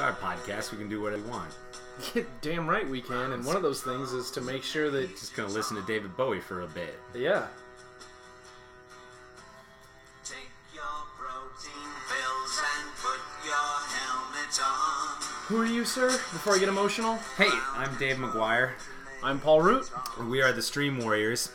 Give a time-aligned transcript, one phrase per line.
[0.00, 0.08] Tom.
[0.12, 0.72] It's our podcast.
[0.72, 1.52] We can do whatever we want.
[2.40, 3.32] Damn right we can.
[3.32, 6.16] And one of those things is to make sure that Just gonna listen to David
[6.16, 6.98] Bowie for a bit.
[7.14, 7.46] yeah.
[10.24, 10.82] Take your
[11.18, 15.22] protein pills and put your helmet on.
[15.48, 16.08] Who are you, sir?
[16.08, 18.70] Before I get emotional, Hey, I'm Dave McGuire.
[19.22, 19.90] I'm Paul Root,
[20.28, 21.50] We are the Stream Warriors.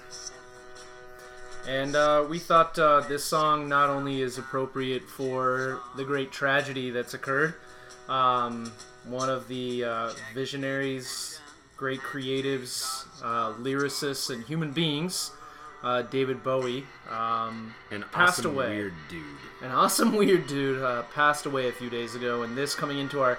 [1.67, 6.91] and uh, we thought uh, this song not only is appropriate for the great tragedy
[6.91, 7.55] that's occurred.
[8.09, 8.71] Um,
[9.05, 11.39] one of the uh, visionaries,
[11.77, 15.31] great creatives, uh, lyricists, and human beings,
[15.83, 18.69] uh, David Bowie, um, An Passed awesome away.
[18.75, 19.23] weird dude.
[19.61, 23.21] an awesome weird dude uh, passed away a few days ago and this coming into
[23.21, 23.37] our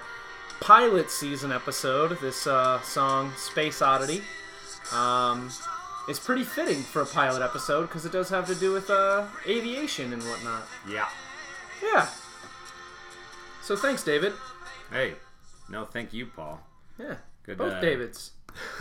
[0.61, 4.23] pilot season episode this uh, song space oddity
[4.93, 5.51] um,
[6.09, 9.27] is pretty fitting for a pilot episode because it does have to do with uh,
[9.47, 11.09] aviation and whatnot Yeah.
[11.83, 12.09] yeah
[13.63, 14.33] so thanks david
[14.91, 15.15] Hey.
[15.69, 16.61] No, thank you, Paul.
[16.99, 18.33] yeah Good, both uh, davids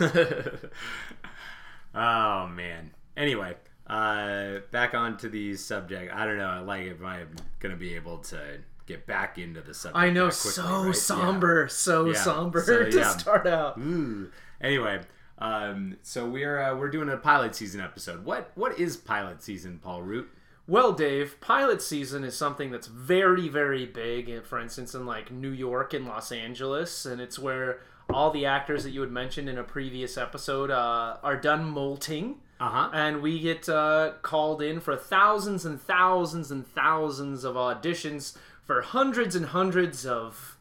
[1.94, 2.90] oh man.
[3.16, 3.54] Anyway,
[3.86, 6.12] uh, back onto the subject.
[6.14, 6.48] I don't know.
[6.48, 7.28] I like if I'm
[7.60, 9.96] gonna be able to get back into the subject.
[9.98, 10.96] i know quickly, so right?
[10.96, 12.14] somber so Yeah.
[12.14, 13.16] somber So, to yeah.
[13.16, 14.30] start out Ooh.
[14.60, 15.00] Anyway,
[15.38, 18.24] um, so we're uh, we're doing a pilot season episode.
[18.24, 20.30] What what is pilot season, Paul Root?
[20.68, 24.28] Well, Dave, pilot season is something that's very, very big.
[24.30, 27.80] uh, For instance, in like New York and Los Angeles, and it's where
[28.12, 32.40] all the actors that you had mentioned in a previous episode uh, are done molting,
[32.60, 32.90] Uh huh.
[32.92, 38.82] and we get uh, called in for thousands and thousands and thousands of auditions for
[38.82, 40.56] hundreds and hundreds of,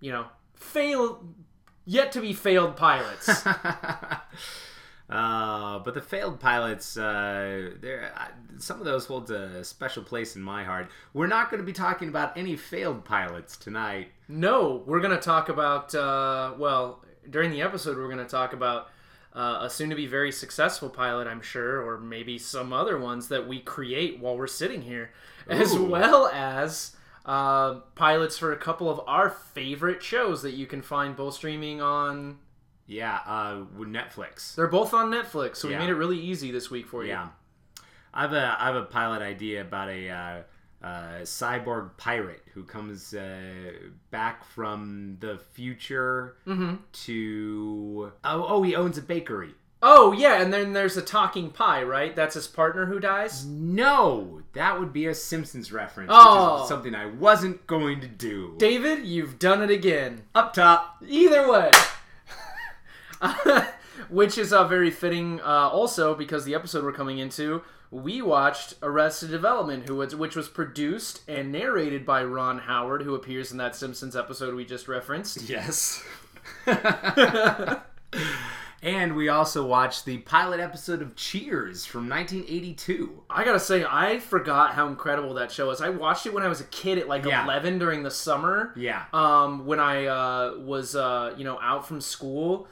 [0.00, 1.24] you know, fail,
[1.86, 3.42] yet to be failed pilots.
[5.12, 10.36] Uh, but the failed pilots, uh, there, uh, some of those hold a special place
[10.36, 10.88] in my heart.
[11.12, 14.08] We're not going to be talking about any failed pilots tonight.
[14.26, 18.54] No, we're going to talk about, uh, well, during the episode, we're going to talk
[18.54, 18.88] about
[19.34, 23.28] uh, a soon to be very successful pilot, I'm sure, or maybe some other ones
[23.28, 25.10] that we create while we're sitting here,
[25.46, 26.96] as well as
[27.26, 31.82] uh, pilots for a couple of our favorite shows that you can find both streaming
[31.82, 32.38] on.
[32.92, 34.54] Yeah, uh, with Netflix.
[34.54, 37.10] They're both on Netflix, so we made it really easy this week for you.
[37.10, 37.28] Yeah,
[38.14, 40.42] I have a I have a pilot idea about a uh,
[40.86, 43.40] uh, cyborg pirate who comes uh,
[44.10, 46.74] back from the future Mm-hmm.
[47.06, 49.54] to oh oh he owns a bakery.
[49.84, 52.14] Oh, yeah, and then there's a talking pie, right?
[52.14, 53.44] That's his partner who dies?
[53.44, 56.64] No, that would be a Simpsons reference, Oh.
[56.68, 58.54] something I wasn't going to do.
[58.58, 60.22] David, you've done it again.
[60.36, 61.02] Up top.
[61.04, 61.72] Either way.
[64.08, 68.74] Which is uh, very fitting uh, also because the episode we're coming into, we watched
[68.82, 73.58] Arrested Development, who was, which was produced and narrated by Ron Howard, who appears in
[73.58, 75.48] that Simpsons episode we just referenced.
[75.48, 76.02] Yes.
[78.82, 83.22] and we also watched the pilot episode of Cheers from 1982.
[83.30, 85.80] I gotta say, I forgot how incredible that show is.
[85.80, 87.44] I watched it when I was a kid at like Yeah.
[87.44, 88.72] 11 during the summer.
[88.76, 89.04] Yeah.
[89.12, 92.66] um, when I uh, was uh, you know out from school.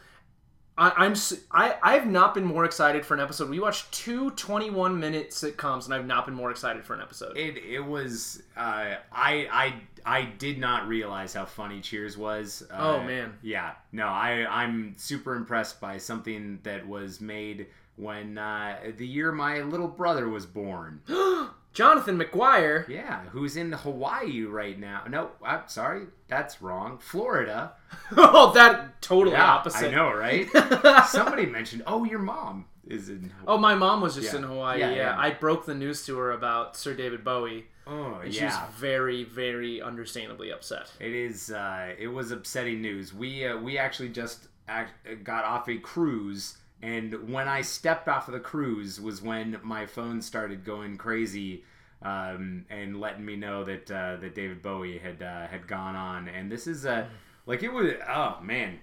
[0.80, 3.50] I, I'm s- I I've not been more excited for an episode.
[3.50, 7.36] We watched two 21 minute sitcoms, and I've not been more excited for an episode.
[7.36, 9.74] It it was uh, I I
[10.06, 12.62] I did not realize how funny Cheers was.
[12.70, 13.34] Uh, Oh, man.
[13.42, 17.66] Yeah, no, I I'm super impressed by something that was made
[17.96, 21.02] when uh, the year my little brother was born.
[21.72, 22.88] Jonathan McGuire.
[22.88, 25.02] Yeah, who's in Hawaii right now?
[25.08, 26.98] No, I'm sorry, that's wrong.
[26.98, 27.72] Florida.
[28.16, 29.88] oh, that totally Yeah, opposite.
[29.88, 30.48] I know, right?
[31.08, 33.30] Somebody mentioned, oh, your mom is in.
[33.40, 33.44] Hawaii.
[33.46, 34.38] Oh, my mom was just Yeah.
[34.40, 34.80] in Hawaii.
[34.80, 35.14] Yeah, Yeah.
[35.18, 38.48] I broke the news to her about Sir David Bowie, Oh, and yeah.
[38.50, 40.90] she's very, very understandably upset.
[41.00, 41.50] It is.
[41.52, 43.14] Uh, it was upsetting news.
[43.14, 44.92] We uh, we actually just act,
[45.24, 49.86] got off a cruise, and when I stepped off of the cruise was when my
[49.86, 51.64] phone started going crazy,
[52.02, 56.28] um, and letting me know that uh, that David Bowie had uh, had gone on.
[56.28, 57.06] And this is uh,
[57.46, 57.92] like it was.
[58.08, 58.80] Oh man.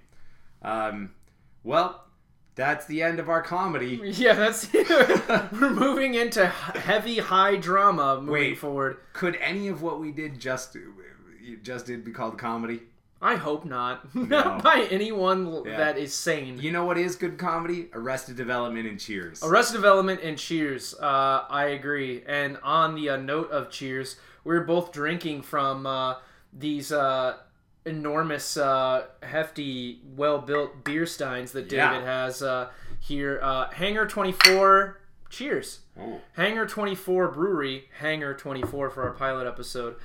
[0.61, 1.11] Um,
[1.63, 2.05] well,
[2.55, 3.99] that's the end of our comedy.
[4.17, 8.57] Yeah, that's we're moving into heavy high drama moving Wait.
[8.57, 8.97] forward.
[9.13, 10.75] Could any of what we did just
[11.61, 12.81] just did be called comedy?
[13.21, 14.05] I hope not.
[14.15, 14.25] No.
[14.25, 15.77] Not by anyone Yeah.
[15.77, 16.59] that is sane.
[16.59, 17.89] You know what is good comedy?
[17.93, 19.43] Arrested Development and Cheers.
[19.43, 20.93] Arrested Development and Cheers.
[20.93, 22.23] Uh, I agree.
[22.27, 26.15] And on the uh, note of Cheers, we are both drinking from uh,
[26.53, 27.37] these uh,
[27.85, 31.91] enormous, uh, hefty, well-built beer steins that Yeah.
[31.93, 33.39] David has uh, here.
[33.41, 34.99] Uh, Hangar 24.
[35.29, 35.79] Cheers.
[35.99, 36.21] Oh.
[36.33, 37.89] Hangar 24 Brewery.
[37.99, 39.95] Hangar 24 for our pilot episode.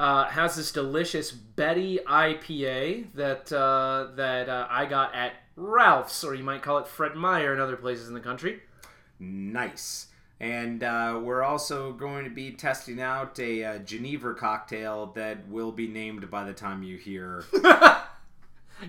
[0.00, 6.34] Uh, has this delicious Betty IPA that uh, that uh, I got at Ralph's, or
[6.34, 8.60] you might call it Fred Meyer in other places in the country.
[9.18, 10.06] Nice.
[10.40, 15.70] And uh, we're also going to be testing out a uh, Geneva cocktail that will
[15.70, 17.44] be named by the time you hear.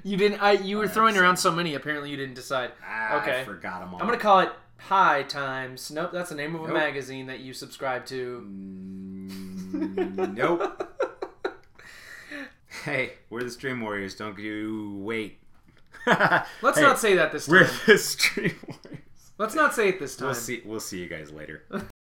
[0.04, 0.42] You didn't.
[0.42, 1.76] I you were throwing around so many.
[1.76, 2.72] Apparently, you didn't decide.
[2.82, 3.42] Ah, Okay.
[3.42, 4.00] I forgot them all.
[4.00, 5.92] I'm gonna call it High Times.
[5.92, 6.74] Nope, that's the name of a Nope.
[6.78, 8.40] magazine that you subscribe to.
[8.48, 10.91] Mm, nope.
[12.84, 14.16] Hey, we're the Stream Warriors.
[14.16, 15.40] Don't you wait.
[16.08, 17.54] Let's Hey, not say that this time.
[17.56, 19.32] We're the Stream Warriors.
[19.38, 20.28] Let's not say it this time.
[20.28, 20.62] We'll see.
[20.66, 21.64] We'll see you guys later.